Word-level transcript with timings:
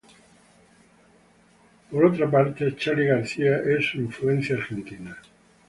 Por 1.91 2.03
otra 2.05 2.27
parte, 2.31 2.75
Charly 2.75 3.05
García 3.05 3.57
es 3.57 3.85
su 3.91 3.97
influencia 3.97 4.55
argentina. 4.55 5.15